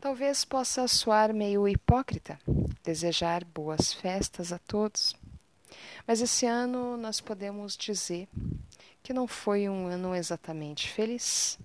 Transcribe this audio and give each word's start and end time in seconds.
Talvez 0.00 0.46
possa 0.46 0.88
soar 0.88 1.34
meio 1.34 1.68
hipócrita 1.68 2.38
desejar 2.82 3.44
boas 3.44 3.92
festas 3.92 4.50
a 4.50 4.58
todos, 4.58 5.14
mas 6.06 6.22
esse 6.22 6.46
ano 6.46 6.96
nós 6.96 7.20
podemos 7.20 7.76
dizer 7.76 8.26
que 9.02 9.12
não 9.12 9.28
foi 9.28 9.68
um 9.68 9.88
ano 9.88 10.14
exatamente 10.14 10.88
feliz. 10.88 11.58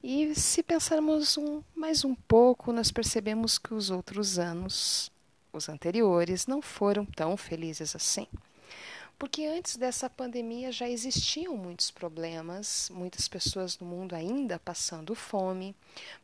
E 0.00 0.32
se 0.36 0.62
pensarmos 0.62 1.36
um, 1.36 1.60
mais 1.74 2.04
um 2.04 2.14
pouco, 2.14 2.72
nós 2.72 2.92
percebemos 2.92 3.58
que 3.58 3.74
os 3.74 3.90
outros 3.90 4.38
anos, 4.38 5.10
os 5.52 5.68
anteriores, 5.68 6.46
não 6.46 6.62
foram 6.62 7.04
tão 7.04 7.36
felizes 7.36 7.96
assim. 7.96 8.28
Porque 9.18 9.44
antes 9.44 9.76
dessa 9.76 10.10
pandemia 10.10 10.72
já 10.72 10.88
existiam 10.88 11.56
muitos 11.56 11.90
problemas, 11.90 12.90
muitas 12.92 13.28
pessoas 13.28 13.78
no 13.78 13.86
mundo 13.86 14.14
ainda 14.14 14.58
passando 14.58 15.14
fome, 15.14 15.76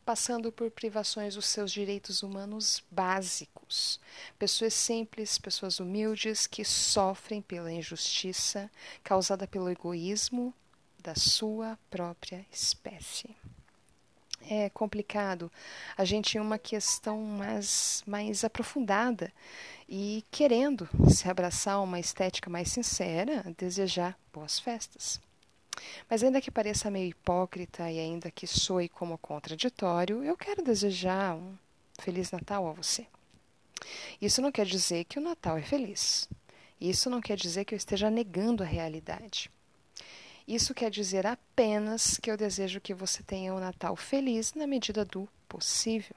passando 0.05 0.51
por 0.51 0.69
privações 0.69 1.35
dos 1.35 1.45
seus 1.45 1.71
direitos 1.71 2.23
humanos 2.23 2.83
básicos. 2.91 3.99
Pessoas 4.37 4.73
simples, 4.73 5.37
pessoas 5.37 5.79
humildes 5.79 6.45
que 6.45 6.65
sofrem 6.65 7.41
pela 7.41 7.71
injustiça 7.71 8.69
causada 9.03 9.47
pelo 9.47 9.69
egoísmo 9.69 10.53
da 11.01 11.15
sua 11.15 11.79
própria 11.89 12.45
espécie 12.51 13.35
é 14.47 14.69
complicado. 14.69 15.51
A 15.97 16.05
gente 16.05 16.33
tem 16.33 16.41
uma 16.41 16.57
questão 16.57 17.21
mais, 17.21 18.03
mais 18.05 18.43
aprofundada 18.43 19.31
e 19.87 20.23
querendo 20.31 20.87
se 21.09 21.27
abraçar 21.27 21.81
uma 21.81 21.99
estética 21.99 22.49
mais 22.49 22.69
sincera, 22.69 23.43
desejar 23.57 24.17
boas 24.33 24.59
festas. 24.59 25.19
Mas 26.09 26.23
ainda 26.23 26.41
que 26.41 26.51
pareça 26.51 26.91
meio 26.91 27.09
hipócrita 27.09 27.89
e 27.89 27.99
ainda 27.99 28.29
que 28.29 28.45
soe 28.45 28.89
como 28.89 29.17
contraditório, 29.17 30.23
eu 30.23 30.35
quero 30.35 30.63
desejar 30.63 31.35
um 31.35 31.55
Feliz 31.99 32.31
Natal 32.31 32.67
a 32.67 32.71
você. 32.71 33.05
Isso 34.21 34.41
não 34.41 34.51
quer 34.51 34.65
dizer 34.65 35.03
que 35.05 35.19
o 35.19 35.21
Natal 35.21 35.57
é 35.57 35.61
feliz. 35.61 36.29
Isso 36.79 37.09
não 37.09 37.21
quer 37.21 37.35
dizer 37.35 37.65
que 37.65 37.73
eu 37.73 37.77
esteja 37.77 38.09
negando 38.09 38.63
a 38.63 38.65
realidade. 38.65 39.51
Isso 40.49 40.73
quer 40.73 40.89
dizer 40.89 41.27
apenas 41.27 42.17
que 42.17 42.31
eu 42.31 42.35
desejo 42.35 42.81
que 42.81 42.91
você 42.91 43.21
tenha 43.21 43.53
um 43.53 43.59
Natal 43.59 43.95
feliz 43.95 44.55
na 44.55 44.65
medida 44.65 45.05
do 45.05 45.29
possível. 45.47 46.15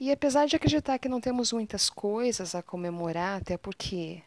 E 0.00 0.10
apesar 0.10 0.46
de 0.46 0.56
acreditar 0.56 0.98
que 0.98 1.06
não 1.06 1.20
temos 1.20 1.52
muitas 1.52 1.90
coisas 1.90 2.54
a 2.54 2.62
comemorar, 2.62 3.42
até 3.42 3.58
porque 3.58 4.22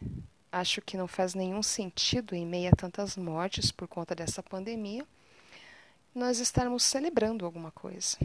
acho 0.52 0.80
que 0.80 0.96
não 0.96 1.08
faz 1.08 1.34
nenhum 1.34 1.60
sentido 1.60 2.36
em 2.36 2.46
meio 2.46 2.70
a 2.72 2.76
tantas 2.76 3.16
mortes 3.16 3.72
por 3.72 3.88
conta 3.88 4.14
dessa 4.14 4.44
pandemia, 4.44 5.04
nós 6.14 6.38
estarmos 6.38 6.84
celebrando 6.84 7.44
alguma 7.44 7.72
coisa. 7.72 8.16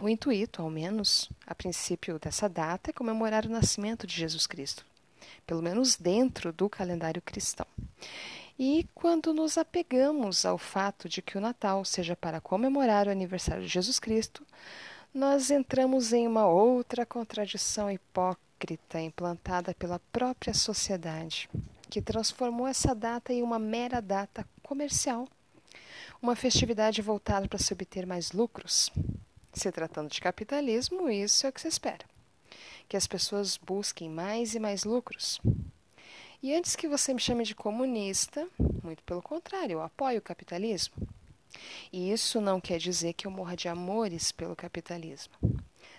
O 0.00 0.08
intuito, 0.08 0.62
ao 0.62 0.70
menos, 0.70 1.28
a 1.44 1.52
princípio 1.52 2.16
dessa 2.20 2.48
data, 2.48 2.90
é 2.90 2.92
comemorar 2.92 3.44
o 3.44 3.50
nascimento 3.50 4.06
de 4.06 4.14
Jesus 4.14 4.46
Cristo, 4.46 4.86
pelo 5.44 5.60
menos 5.60 5.96
dentro 5.96 6.52
do 6.52 6.68
calendário 6.68 7.20
cristão. 7.20 7.66
E 8.58 8.88
quando 8.92 9.32
nos 9.32 9.56
apegamos 9.56 10.44
ao 10.44 10.58
fato 10.58 11.08
de 11.08 11.22
que 11.22 11.38
o 11.38 11.40
Natal 11.40 11.84
seja 11.84 12.16
para 12.16 12.40
comemorar 12.40 13.06
o 13.06 13.10
aniversário 13.10 13.62
de 13.62 13.68
Jesus 13.68 14.00
Cristo, 14.00 14.44
nós 15.14 15.48
entramos 15.48 16.12
em 16.12 16.26
uma 16.26 16.48
outra 16.48 17.06
contradição 17.06 17.88
hipócrita 17.88 19.00
implantada 19.00 19.72
pela 19.74 20.00
própria 20.10 20.52
sociedade, 20.52 21.48
que 21.88 22.02
transformou 22.02 22.66
essa 22.66 22.96
data 22.96 23.32
em 23.32 23.44
uma 23.44 23.60
mera 23.60 24.02
data 24.02 24.44
comercial, 24.60 25.28
uma 26.20 26.34
festividade 26.34 27.00
voltada 27.00 27.46
para 27.46 27.60
se 27.60 27.72
obter 27.72 28.06
mais 28.06 28.32
lucros. 28.32 28.90
Se 29.52 29.70
tratando 29.70 30.10
de 30.10 30.20
capitalismo, 30.20 31.08
isso 31.08 31.46
é 31.46 31.50
o 31.50 31.52
que 31.52 31.60
se 31.60 31.68
espera: 31.68 32.04
que 32.88 32.96
as 32.96 33.06
pessoas 33.06 33.56
busquem 33.56 34.10
mais 34.10 34.56
e 34.56 34.58
mais 34.58 34.82
lucros. 34.82 35.40
E 36.40 36.54
antes 36.54 36.76
que 36.76 36.86
você 36.86 37.12
me 37.12 37.20
chame 37.20 37.44
de 37.44 37.54
comunista, 37.54 38.48
muito 38.82 39.02
pelo 39.02 39.20
contrário, 39.20 39.74
eu 39.74 39.82
apoio 39.82 40.18
o 40.18 40.22
capitalismo. 40.22 40.94
E 41.92 42.12
isso 42.12 42.40
não 42.40 42.60
quer 42.60 42.78
dizer 42.78 43.14
que 43.14 43.26
eu 43.26 43.30
morra 43.30 43.56
de 43.56 43.68
amores 43.68 44.30
pelo 44.30 44.54
capitalismo. 44.54 45.34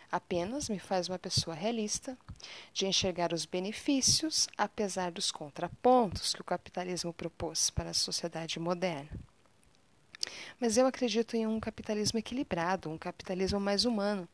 Apenas 0.09 0.69
me 0.69 0.79
faz 0.79 1.09
uma 1.09 1.19
pessoa 1.19 1.53
realista, 1.53 2.17
de 2.73 2.87
enxergar 2.87 3.33
os 3.33 3.45
benefícios, 3.45 4.47
apesar 4.57 5.11
dos 5.11 5.29
contrapontos 5.29 6.33
que 6.33 6.41
o 6.41 6.45
capitalismo 6.45 7.13
propôs 7.13 7.69
para 7.69 7.89
a 7.89 7.93
sociedade 7.93 8.59
moderna. 8.59 9.09
Mas 10.59 10.77
eu 10.77 10.87
acredito 10.87 11.35
em 11.35 11.45
um 11.45 11.59
capitalismo 11.59 12.17
equilibrado, 12.17 12.89
um 12.89 12.97
capitalismo 12.97 13.59
mais 13.59 13.85
humano. 13.85 14.27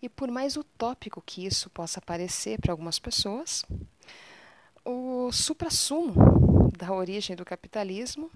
E 0.00 0.08
por 0.08 0.30
mais 0.30 0.56
utópico 0.56 1.20
que 1.20 1.44
isso 1.44 1.68
possa 1.70 2.00
parecer 2.00 2.60
para 2.60 2.72
algumas 2.72 2.98
pessoas, 2.98 3.64
o 4.90 5.30
suprassumo 5.30 6.14
da 6.78 6.90
origem 6.92 7.36
do 7.36 7.44
capitalismo 7.44 8.30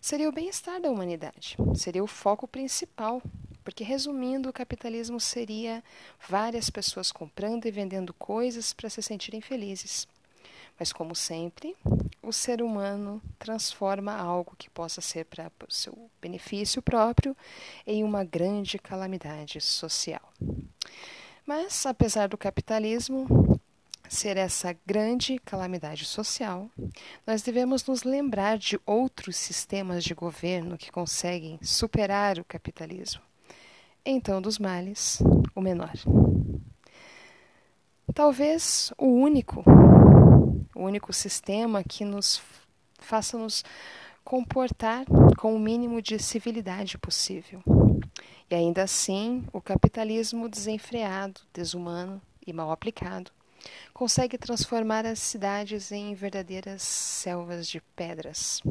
seria 0.00 0.28
o 0.28 0.32
bem-estar 0.32 0.80
da 0.80 0.88
humanidade, 0.88 1.56
seria 1.74 2.04
o 2.04 2.06
foco 2.06 2.46
principal, 2.46 3.20
porque 3.64 3.82
resumindo, 3.82 4.48
o 4.48 4.52
capitalismo 4.52 5.18
seria 5.18 5.82
várias 6.28 6.70
pessoas 6.70 7.10
comprando 7.10 7.66
e 7.66 7.72
vendendo 7.72 8.14
coisas 8.14 8.72
para 8.72 8.88
se 8.88 9.02
sentirem 9.02 9.40
felizes. 9.40 10.06
Mas, 10.78 10.92
como 10.92 11.14
sempre, 11.14 11.76
o 12.22 12.32
ser 12.32 12.62
humano 12.62 13.20
transforma 13.36 14.14
algo 14.14 14.54
que 14.56 14.70
possa 14.70 15.00
ser 15.00 15.24
para 15.24 15.50
o 15.68 15.72
seu 15.72 16.08
benefício 16.22 16.80
próprio 16.80 17.36
em 17.84 18.04
uma 18.04 18.22
grande 18.22 18.78
calamidade 18.78 19.60
social. 19.60 20.32
Mas, 21.44 21.84
apesar 21.84 22.28
do 22.28 22.38
capitalismo, 22.38 23.49
ser 24.10 24.36
essa 24.36 24.76
grande 24.84 25.38
calamidade 25.38 26.04
social, 26.04 26.68
nós 27.24 27.42
devemos 27.42 27.86
nos 27.86 28.02
lembrar 28.02 28.58
de 28.58 28.78
outros 28.84 29.36
sistemas 29.36 30.02
de 30.02 30.14
governo 30.14 30.76
que 30.76 30.90
conseguem 30.90 31.60
superar 31.62 32.36
o 32.38 32.44
capitalismo. 32.44 33.22
Então, 34.04 34.42
dos 34.42 34.58
males, 34.58 35.22
o 35.54 35.60
menor. 35.60 35.92
Talvez 38.12 38.92
o 38.98 39.06
único, 39.06 39.62
o 40.74 40.80
único 40.82 41.12
sistema 41.12 41.84
que 41.84 42.04
nos 42.04 42.42
faça 42.98 43.38
nos 43.38 43.64
comportar 44.24 45.04
com 45.38 45.54
o 45.54 45.60
mínimo 45.60 46.02
de 46.02 46.18
civilidade 46.18 46.98
possível. 46.98 47.62
E 48.50 48.54
ainda 48.56 48.82
assim, 48.82 49.44
o 49.52 49.60
capitalismo 49.60 50.48
desenfreado, 50.48 51.40
desumano 51.54 52.20
e 52.44 52.52
mal 52.52 52.72
aplicado 52.72 53.30
consegue 53.92 54.38
transformar 54.38 55.06
as 55.06 55.18
cidades 55.18 55.92
em 55.92 56.14
verdadeiras 56.14 56.82
selvas 56.82 57.66
de 57.66 57.80
pedras. 57.94 58.62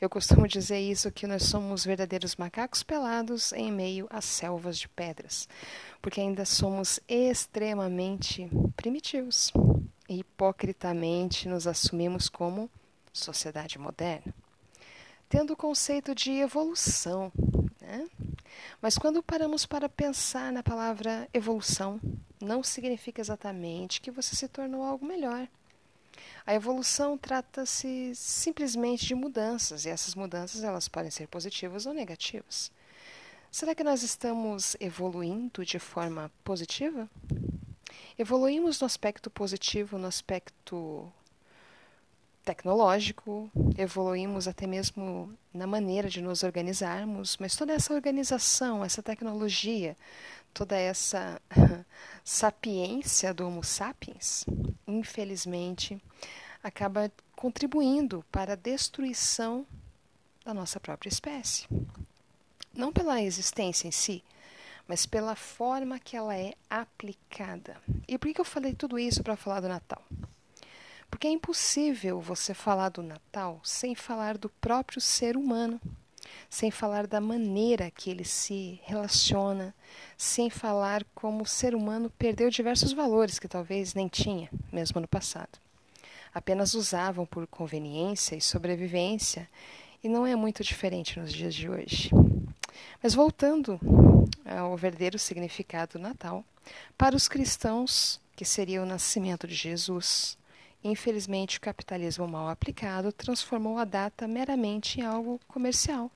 Eu 0.00 0.10
costumo 0.10 0.48
dizer 0.48 0.80
isso 0.80 1.12
que 1.12 1.26
nós 1.26 1.44
somos 1.44 1.84
verdadeiros 1.84 2.36
macacos 2.36 2.82
pelados 2.82 3.52
em 3.52 3.70
meio 3.70 4.06
às 4.10 4.24
selvas 4.24 4.78
de 4.78 4.88
pedras, 4.88 5.48
porque 6.00 6.20
ainda 6.20 6.44
somos 6.44 6.98
extremamente 7.08 8.50
primitivos 8.76 9.52
e 10.08 10.18
hipocritamente 10.18 11.48
nos 11.48 11.66
assumimos 11.66 12.28
como 12.28 12.68
sociedade 13.12 13.78
moderna, 13.78 14.34
tendo 15.28 15.52
o 15.52 15.56
conceito 15.56 16.14
de 16.14 16.32
evolução, 16.32 17.30
né? 17.80 18.08
Mas 18.80 18.98
quando 18.98 19.22
paramos 19.22 19.66
para 19.66 19.88
pensar 19.88 20.52
na 20.52 20.62
palavra 20.62 21.28
evolução, 21.32 22.00
não 22.40 22.62
significa 22.62 23.20
exatamente 23.20 24.00
que 24.00 24.10
você 24.10 24.34
se 24.34 24.48
tornou 24.48 24.82
algo 24.82 25.06
melhor. 25.06 25.48
A 26.44 26.54
evolução 26.54 27.16
trata-se 27.16 28.12
simplesmente 28.14 29.06
de 29.06 29.14
mudanças, 29.14 29.84
e 29.84 29.88
essas 29.88 30.14
mudanças 30.14 30.64
elas 30.64 30.88
podem 30.88 31.10
ser 31.10 31.28
positivas 31.28 31.86
ou 31.86 31.94
negativas. 31.94 32.70
Será 33.50 33.74
que 33.74 33.84
nós 33.84 34.02
estamos 34.02 34.76
evoluindo 34.80 35.64
de 35.64 35.78
forma 35.78 36.32
positiva? 36.42 37.08
Evoluímos 38.18 38.80
no 38.80 38.86
aspecto 38.86 39.30
positivo, 39.30 39.98
no 39.98 40.06
aspecto 40.06 41.12
tecnológico, 42.44 43.50
evoluímos 43.78 44.48
até 44.48 44.66
mesmo 44.66 45.32
na 45.52 45.66
maneira 45.66 46.08
de 46.08 46.20
nos 46.20 46.42
organizarmos, 46.42 47.36
mas 47.38 47.56
toda 47.56 47.72
essa 47.72 47.94
organização, 47.94 48.84
essa 48.84 49.02
tecnologia, 49.02 49.96
toda 50.52 50.76
essa 50.76 51.40
sapiência 52.24 53.32
do 53.32 53.46
Homo 53.46 53.62
sapiens, 53.62 54.44
infelizmente, 54.86 56.00
acaba 56.62 57.10
contribuindo 57.36 58.24
para 58.30 58.52
a 58.52 58.56
destruição 58.56 59.66
da 60.44 60.52
nossa 60.52 60.78
própria 60.78 61.08
espécie. 61.08 61.66
Não 62.74 62.92
pela 62.92 63.22
existência 63.22 63.86
em 63.86 63.90
si, 63.90 64.24
mas 64.88 65.06
pela 65.06 65.36
forma 65.36 65.98
que 65.98 66.16
ela 66.16 66.36
é 66.36 66.54
aplicada. 66.68 67.76
E 68.08 68.18
por 68.18 68.32
que 68.32 68.40
eu 68.40 68.44
falei 68.44 68.74
tudo 68.74 68.98
isso 68.98 69.22
para 69.22 69.36
falar 69.36 69.60
do 69.60 69.68
Natal? 69.68 70.02
Porque 71.12 71.26
é 71.26 71.30
impossível 71.30 72.22
você 72.22 72.54
falar 72.54 72.88
do 72.88 73.02
Natal 73.02 73.60
sem 73.62 73.94
falar 73.94 74.38
do 74.38 74.48
próprio 74.48 74.98
ser 74.98 75.36
humano. 75.36 75.78
sem 76.48 76.70
falar 76.70 77.06
da 77.06 77.20
maneira 77.20 77.90
que 77.90 78.10
ele 78.10 78.24
se 78.24 78.80
relaciona, 78.84 79.74
sem 80.16 80.50
falar 80.50 81.04
como 81.14 81.42
o 81.42 81.46
ser 81.46 81.74
humano 81.74 82.10
perdeu 82.18 82.50
diversos 82.50 82.92
valores 82.92 83.38
que 83.38 83.48
talvez 83.48 83.94
nem 83.94 84.08
tinha, 84.08 84.50
mesmo 84.70 85.00
no 85.00 85.08
passado. 85.08 85.58
Apenas 86.34 86.74
usavam 86.74 87.26
por 87.26 87.46
conveniência 87.46 88.36
e 88.36 88.40
sobrevivência, 88.40 89.48
e 90.02 90.08
não 90.08 90.26
é 90.26 90.34
muito 90.34 90.64
diferente 90.64 91.18
nos 91.18 91.32
dias 91.32 91.54
de 91.54 91.68
hoje. 91.68 92.10
Mas 93.02 93.14
voltando 93.14 93.78
ao 94.44 94.76
verdadeiro 94.76 95.18
significado 95.18 95.98
do 95.98 96.02
Natal, 96.02 96.44
para 96.96 97.16
os 97.16 97.28
cristãos, 97.28 98.20
que 98.34 98.44
seria 98.44 98.82
o 98.82 98.86
nascimento 98.86 99.46
de 99.46 99.54
Jesus, 99.54 100.36
infelizmente 100.82 101.58
o 101.58 101.60
capitalismo 101.60 102.26
mal 102.26 102.48
aplicado 102.48 103.12
transformou 103.12 103.78
a 103.78 103.84
data 103.84 104.26
meramente 104.26 105.00
em 105.00 105.04
algo 105.04 105.40
comercial. 105.48 106.10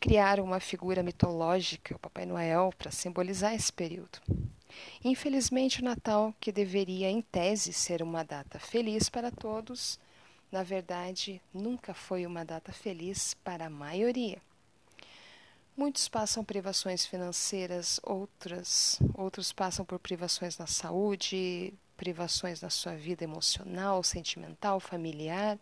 Criaram 0.00 0.44
uma 0.44 0.58
figura 0.60 1.02
mitológica, 1.02 1.94
o 1.94 1.98
Papai 1.98 2.26
Noel, 2.26 2.72
para 2.76 2.90
simbolizar 2.90 3.54
esse 3.54 3.72
período. 3.72 4.18
Infelizmente, 5.04 5.80
o 5.80 5.84
Natal, 5.84 6.34
que 6.40 6.50
deveria 6.50 7.10
em 7.10 7.22
tese 7.22 7.72
ser 7.72 8.02
uma 8.02 8.24
data 8.24 8.58
feliz 8.58 9.08
para 9.08 9.30
todos, 9.30 9.98
na 10.50 10.62
verdade, 10.62 11.40
nunca 11.52 11.94
foi 11.94 12.26
uma 12.26 12.44
data 12.44 12.72
feliz 12.72 13.34
para 13.42 13.66
a 13.66 13.70
maioria. 13.70 14.38
Muitos 15.74 16.06
passam 16.08 16.44
privações 16.44 17.06
financeiras, 17.06 17.98
outras, 18.02 18.98
outros 19.14 19.52
passam 19.52 19.84
por 19.84 19.98
privações 19.98 20.58
na 20.58 20.66
saúde, 20.66 21.72
privações 21.96 22.60
na 22.60 22.70
sua 22.70 22.94
vida 22.94 23.24
emocional, 23.24 24.02
sentimental, 24.02 24.80
familiar, 24.80 25.58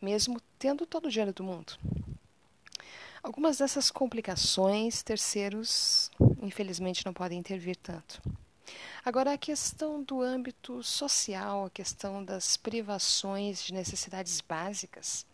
mesmo 0.00 0.40
tendo 0.58 0.86
todo 0.86 1.06
o 1.06 1.10
dinheiro 1.10 1.32
do 1.32 1.44
mundo. 1.44 1.78
Algumas 3.22 3.58
dessas 3.58 3.90
complicações, 3.90 5.02
terceiros, 5.02 6.10
infelizmente, 6.42 7.06
não 7.06 7.12
podem 7.14 7.38
intervir 7.38 7.76
tanto. 7.76 8.20
Agora, 9.04 9.32
a 9.32 9.38
questão 9.38 10.02
do 10.02 10.20
âmbito 10.20 10.82
social, 10.82 11.66
a 11.66 11.70
questão 11.70 12.24
das 12.24 12.56
privações 12.56 13.62
de 13.62 13.72
necessidades 13.72 14.40
básicas, 14.40 15.26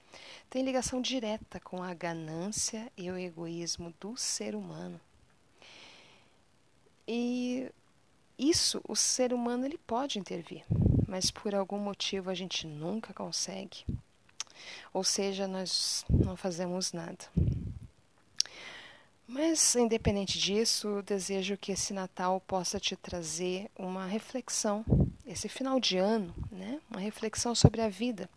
tem 0.49 0.65
ligação 0.65 1.01
direta 1.01 1.61
com 1.61 1.83
a 1.83 1.95
ganância 1.95 2.91
e 2.97 3.11
o 3.11 3.19
egoísmo 3.19 3.95
do 4.01 4.17
ser 4.17 4.55
humano. 4.55 5.01
E 7.07 7.71
isso 8.41 8.81
o 8.89 8.97
ser 8.97 9.35
humano 9.35 9.67
ele 9.67 9.77
pode 9.77 10.19
intervir, 10.19 10.65
mas 11.07 11.31
por 11.31 11.55
algum 11.55 11.79
motivo 11.79 12.31
a 12.31 12.35
gente 12.35 12.67
nunca 12.67 13.13
consegue. 13.13 13.85
Ou 14.93 15.05
seja, 15.05 15.47
nós 15.47 16.05
não 16.09 16.37
fazemos 16.37 16.93
nada. 16.93 17.27
Mas, 19.29 19.77
independente 19.77 20.39
disso, 20.39 21.03
desejo 21.03 21.57
que 21.57 21.73
esse 21.73 21.93
Natal 21.93 22.41
possa 22.41 22.81
te 22.81 22.97
trazer 22.97 23.71
uma 23.79 24.07
reflexão, 24.07 24.85
esse 25.25 25.49
final 25.49 25.79
de 25.79 25.99
ano, 25.99 26.35
né? 26.51 26.81
uma 26.91 26.99
reflexão 26.99 27.55
sobre 27.55 27.81
a 27.81 27.89
vida, 27.89 28.29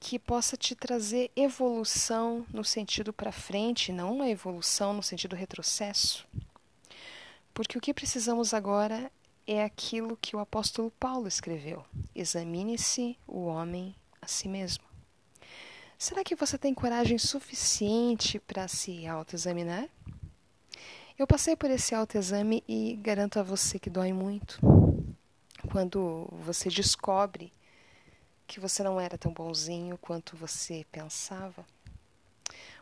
que 0.00 0.18
possa 0.18 0.56
te 0.56 0.74
trazer 0.74 1.30
evolução 1.34 2.46
no 2.50 2.64
sentido 2.64 3.12
para 3.12 3.32
frente, 3.32 3.92
não 3.92 4.14
uma 4.14 4.28
evolução 4.28 4.94
no 4.94 5.02
sentido 5.02 5.36
retrocesso. 5.36 6.26
Porque 7.54 7.78
o 7.78 7.80
que 7.80 7.94
precisamos 7.94 8.52
agora 8.52 9.10
é 9.46 9.62
aquilo 9.62 10.18
que 10.20 10.34
o 10.34 10.40
apóstolo 10.40 10.90
Paulo 10.98 11.28
escreveu: 11.28 11.84
examine-se 12.12 13.16
o 13.26 13.44
homem 13.44 13.94
a 14.20 14.26
si 14.26 14.48
mesmo. 14.48 14.84
Será 15.96 16.24
que 16.24 16.34
você 16.34 16.58
tem 16.58 16.74
coragem 16.74 17.16
suficiente 17.16 18.40
para 18.40 18.66
se 18.66 19.06
autoexaminar? 19.06 19.88
Eu 21.16 21.28
passei 21.28 21.54
por 21.54 21.70
esse 21.70 21.94
autoexame 21.94 22.64
e 22.66 22.96
garanto 22.96 23.38
a 23.38 23.42
você 23.44 23.78
que 23.78 23.88
dói 23.88 24.12
muito. 24.12 24.58
Quando 25.70 26.28
você 26.32 26.68
descobre 26.68 27.52
que 28.48 28.58
você 28.58 28.82
não 28.82 29.00
era 29.00 29.16
tão 29.16 29.32
bonzinho 29.32 29.96
quanto 29.98 30.36
você 30.36 30.84
pensava, 30.90 31.64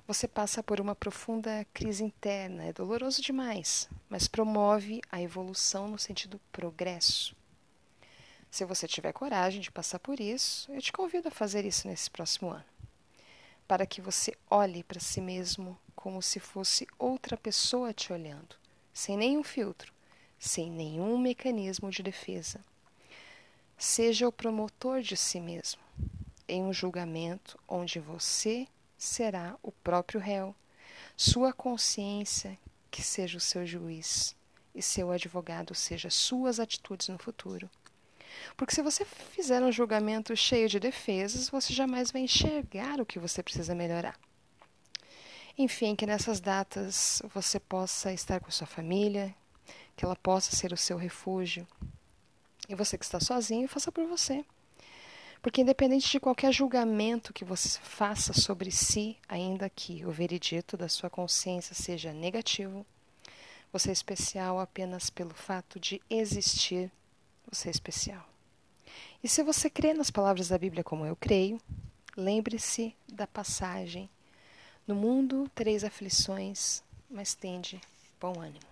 você 0.06 0.26
passa 0.26 0.62
por 0.62 0.80
uma 0.80 0.94
profunda 0.94 1.66
crise 1.72 2.04
interna. 2.04 2.64
É 2.64 2.72
doloroso 2.72 3.22
demais, 3.22 3.88
mas 4.08 4.28
promove 4.28 5.00
a 5.10 5.20
evolução 5.20 5.88
no 5.88 5.98
sentido 5.98 6.40
progresso. 6.50 7.34
Se 8.50 8.64
você 8.64 8.86
tiver 8.86 9.12
coragem 9.12 9.60
de 9.60 9.70
passar 9.70 9.98
por 9.98 10.20
isso, 10.20 10.70
eu 10.72 10.82
te 10.82 10.92
convido 10.92 11.28
a 11.28 11.30
fazer 11.30 11.64
isso 11.64 11.88
nesse 11.88 12.10
próximo 12.10 12.50
ano 12.50 12.72
para 13.72 13.86
que 13.86 14.02
você 14.02 14.34
olhe 14.50 14.84
para 14.84 15.00
si 15.00 15.18
mesmo 15.18 15.78
como 15.94 16.20
se 16.20 16.38
fosse 16.38 16.86
outra 16.98 17.38
pessoa 17.38 17.94
te 17.94 18.12
olhando, 18.12 18.54
sem 18.92 19.16
nenhum 19.16 19.42
filtro, 19.42 19.90
sem 20.38 20.70
nenhum 20.70 21.16
mecanismo 21.16 21.90
de 21.90 22.02
defesa. 22.02 22.60
Seja 23.78 24.28
o 24.28 24.32
promotor 24.32 25.00
de 25.00 25.16
si 25.16 25.40
mesmo, 25.40 25.80
em 26.46 26.62
um 26.62 26.70
julgamento 26.70 27.58
onde 27.66 27.98
você 27.98 28.68
será 29.02 29.58
o 29.64 29.72
próprio 29.72 30.20
réu, 30.20 30.54
sua 31.16 31.52
consciência 31.52 32.56
que 32.88 33.02
seja 33.02 33.36
o 33.36 33.40
seu 33.40 33.66
juiz 33.66 34.36
e 34.72 34.80
seu 34.80 35.10
advogado 35.10 35.74
seja 35.74 36.08
suas 36.08 36.60
atitudes 36.60 37.08
no 37.08 37.18
futuro. 37.18 37.68
Porque 38.56 38.72
se 38.72 38.80
você 38.80 39.04
fizer 39.04 39.60
um 39.60 39.72
julgamento 39.72 40.36
cheio 40.36 40.68
de 40.68 40.78
defesas, 40.78 41.48
você 41.48 41.72
jamais 41.72 42.12
vai 42.12 42.22
enxergar 42.22 43.00
o 43.00 43.06
que 43.06 43.18
você 43.18 43.42
precisa 43.42 43.74
melhorar. 43.74 44.16
Enfim, 45.58 45.96
que 45.96 46.06
nessas 46.06 46.40
datas 46.40 47.20
você 47.34 47.58
possa 47.58 48.12
estar 48.12 48.38
com 48.40 48.52
sua 48.52 48.68
família, 48.68 49.34
que 49.96 50.04
ela 50.04 50.16
possa 50.16 50.54
ser 50.54 50.72
o 50.72 50.76
seu 50.76 50.96
refúgio. 50.96 51.66
E 52.68 52.74
você 52.76 52.96
que 52.96 53.04
está 53.04 53.18
sozinho, 53.18 53.68
faça 53.68 53.90
por 53.90 54.06
você. 54.06 54.44
Porque, 55.42 55.60
independente 55.60 56.08
de 56.08 56.20
qualquer 56.20 56.52
julgamento 56.52 57.32
que 57.32 57.44
você 57.44 57.80
faça 57.80 58.32
sobre 58.32 58.70
si, 58.70 59.18
ainda 59.28 59.68
que 59.68 60.06
o 60.06 60.10
veredito 60.12 60.76
da 60.76 60.88
sua 60.88 61.10
consciência 61.10 61.74
seja 61.74 62.12
negativo, 62.12 62.86
você 63.72 63.90
é 63.90 63.92
especial 63.92 64.60
apenas 64.60 65.10
pelo 65.10 65.34
fato 65.34 65.80
de 65.80 66.00
existir. 66.08 66.92
Você 67.50 67.68
é 67.68 67.70
especial. 67.72 68.24
E 69.22 69.28
se 69.28 69.42
você 69.42 69.68
crê 69.68 69.92
nas 69.92 70.10
palavras 70.10 70.48
da 70.48 70.58
Bíblia 70.58 70.84
como 70.84 71.04
eu 71.04 71.16
creio, 71.16 71.60
lembre-se 72.16 72.94
da 73.12 73.26
passagem: 73.26 74.08
No 74.86 74.94
mundo 74.94 75.50
tereis 75.54 75.82
aflições, 75.82 76.84
mas 77.10 77.34
tende 77.34 77.80
bom 78.20 78.38
ânimo. 78.38 78.71